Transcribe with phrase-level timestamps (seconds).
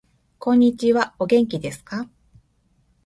[0.39, 2.09] こんにちはお元気ですか